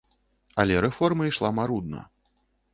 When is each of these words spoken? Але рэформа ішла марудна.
Але 0.63 0.79
рэформа 0.85 1.29
ішла 1.31 1.53
марудна. 1.61 2.01